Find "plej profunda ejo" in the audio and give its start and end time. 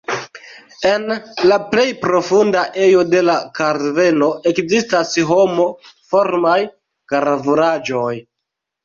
1.73-3.03